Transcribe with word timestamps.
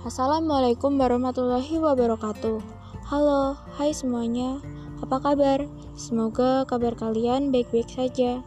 Assalamualaikum 0.00 0.96
warahmatullahi 0.96 1.76
wabarakatuh. 1.76 2.56
Halo, 3.04 3.52
hai 3.76 3.92
semuanya. 3.92 4.56
Apa 5.04 5.20
kabar? 5.20 5.68
Semoga 5.92 6.64
kabar 6.64 6.96
kalian 6.96 7.52
baik-baik 7.52 7.84
saja. 7.84 8.40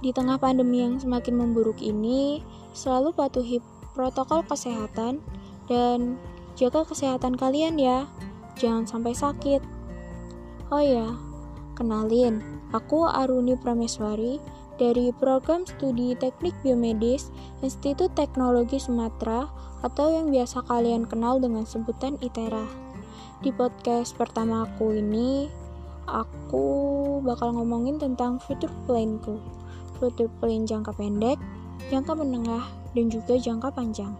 Di 0.00 0.10
tengah 0.16 0.40
pandemi 0.40 0.80
yang 0.80 0.96
semakin 0.96 1.36
memburuk 1.36 1.76
ini, 1.84 2.40
selalu 2.72 3.12
patuhi 3.12 3.60
protokol 3.92 4.48
kesehatan 4.48 5.20
dan 5.68 6.16
jaga 6.56 6.88
kesehatan 6.88 7.36
kalian 7.36 7.76
ya. 7.76 8.08
Jangan 8.56 8.88
sampai 8.88 9.12
sakit. 9.12 9.60
Oh 10.72 10.80
ya, 10.80 11.12
kenalin, 11.76 12.40
aku 12.72 13.04
Aruni 13.04 13.60
Prameswari 13.60 14.40
dari 14.82 15.14
Program 15.14 15.62
Studi 15.62 16.18
Teknik 16.18 16.58
Biomedis 16.66 17.30
Institut 17.62 18.10
Teknologi 18.18 18.82
Sumatera 18.82 19.46
atau 19.86 20.10
yang 20.10 20.34
biasa 20.34 20.66
kalian 20.66 21.06
kenal 21.06 21.38
dengan 21.38 21.62
sebutan 21.62 22.18
ITERA. 22.18 22.66
Di 23.46 23.54
podcast 23.54 24.18
pertama 24.18 24.66
aku 24.66 24.98
ini, 24.98 25.46
aku 26.10 26.66
bakal 27.22 27.54
ngomongin 27.54 28.02
tentang 28.02 28.42
future 28.42 28.74
planku. 28.90 29.38
Future 30.02 30.30
plan 30.42 30.66
jangka 30.66 30.90
pendek, 30.98 31.38
jangka 31.86 32.18
menengah, 32.18 32.66
dan 32.98 33.06
juga 33.06 33.38
jangka 33.38 33.70
panjang. 33.70 34.10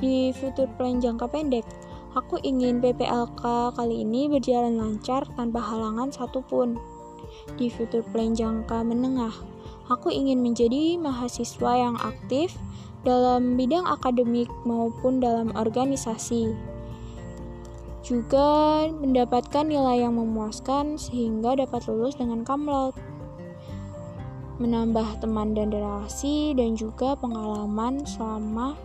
Di 0.00 0.32
future 0.32 0.68
plan 0.80 0.96
jangka 0.96 1.28
pendek, 1.28 1.68
aku 2.16 2.40
ingin 2.40 2.80
PPLK 2.80 3.76
kali 3.76 4.00
ini 4.00 4.32
berjalan 4.32 4.80
lancar 4.80 5.28
tanpa 5.36 5.60
halangan 5.60 6.08
satupun 6.08 6.80
di 7.56 7.68
future 7.68 8.04
plan 8.12 8.32
jangka 8.32 8.84
menengah. 8.84 9.34
Aku 9.90 10.08
ingin 10.08 10.40
menjadi 10.40 10.96
mahasiswa 10.96 11.72
yang 11.74 11.96
aktif 11.98 12.54
dalam 13.02 13.58
bidang 13.58 13.82
akademik 13.84 14.46
maupun 14.62 15.18
dalam 15.18 15.50
organisasi. 15.58 16.54
Juga 18.02 18.86
mendapatkan 18.90 19.66
nilai 19.66 20.06
yang 20.06 20.18
memuaskan 20.18 20.98
sehingga 20.98 21.54
dapat 21.58 21.86
lulus 21.90 22.18
dengan 22.18 22.42
kamlot. 22.42 22.94
Menambah 24.58 25.22
teman 25.22 25.54
dan 25.58 25.74
relasi 25.74 26.54
dan 26.54 26.78
juga 26.78 27.18
pengalaman 27.18 28.06
selama 28.06 28.78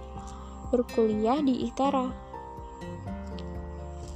berkuliah 0.74 1.38
di 1.42 1.70
ITERA. 1.70 2.10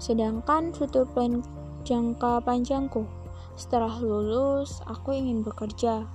Sedangkan 0.02 0.73
future 0.73 1.06
plan 1.06 1.45
jangka 1.86 2.42
panjangku 2.42 3.20
setelah 3.62 3.94
lulus, 4.02 4.81
aku 4.90 5.14
ingin 5.14 5.45
bekerja, 5.45 6.09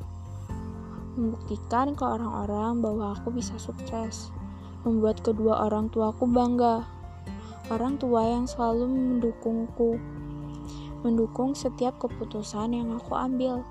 membuktikan 1.14 1.94
ke 1.94 2.02
orang-orang 2.02 2.82
bahwa 2.82 3.14
aku 3.14 3.30
bisa 3.30 3.54
sukses, 3.62 4.34
membuat 4.82 5.22
kedua 5.22 5.70
orang 5.70 5.86
tuaku 5.94 6.26
bangga. 6.26 6.82
Orang 7.70 8.02
tua 8.02 8.26
yang 8.26 8.50
selalu 8.50 8.90
mendukungku, 8.90 9.94
mendukung 11.06 11.54
setiap 11.54 11.94
keputusan 12.02 12.74
yang 12.74 12.90
aku 12.98 13.14
ambil. 13.14 13.62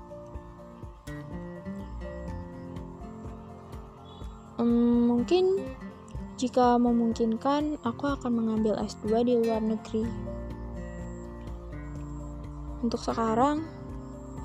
Hmm, 4.56 5.04
mungkin 5.12 5.60
jika 6.40 6.80
memungkinkan, 6.80 7.76
aku 7.84 8.08
akan 8.08 8.32
mengambil 8.40 8.80
S2 8.80 9.24
di 9.24 9.36
luar 9.36 9.60
negeri. 9.60 10.04
Untuk 12.84 13.00
sekarang, 13.00 13.64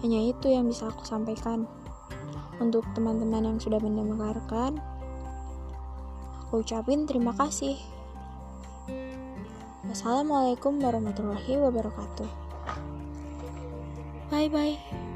hanya 0.02 0.20
itu 0.24 0.48
yang 0.52 0.68
bisa 0.70 0.88
aku 0.88 1.04
sampaikan. 1.04 1.68
Untuk 2.62 2.86
teman-teman 2.94 3.56
yang 3.56 3.60
sudah 3.60 3.82
mendengarkan, 3.82 4.78
aku 6.46 6.62
ucapin 6.62 7.10
terima 7.10 7.34
kasih. 7.34 7.76
Wassalamualaikum 9.92 10.80
warahmatullahi 10.80 11.60
wabarakatuh. 11.60 12.30
Bye 14.32 14.48
bye. 14.48 15.11